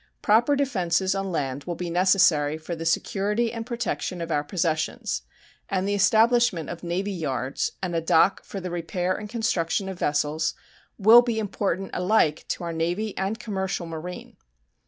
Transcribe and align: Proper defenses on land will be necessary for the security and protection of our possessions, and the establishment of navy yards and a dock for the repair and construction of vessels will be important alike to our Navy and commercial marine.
Proper 0.23 0.55
defenses 0.55 1.13
on 1.13 1.31
land 1.31 1.65
will 1.65 1.75
be 1.75 1.91
necessary 1.91 2.57
for 2.57 2.75
the 2.75 2.87
security 2.87 3.53
and 3.53 3.67
protection 3.67 4.19
of 4.19 4.31
our 4.31 4.43
possessions, 4.43 5.21
and 5.69 5.87
the 5.87 5.93
establishment 5.93 6.71
of 6.71 6.81
navy 6.81 7.11
yards 7.11 7.73
and 7.83 7.93
a 7.95 8.01
dock 8.01 8.43
for 8.43 8.59
the 8.59 8.71
repair 8.71 9.13
and 9.13 9.29
construction 9.29 9.87
of 9.87 9.99
vessels 9.99 10.55
will 10.97 11.21
be 11.21 11.37
important 11.37 11.91
alike 11.93 12.45
to 12.47 12.63
our 12.63 12.73
Navy 12.73 13.15
and 13.15 13.37
commercial 13.39 13.85
marine. 13.85 14.37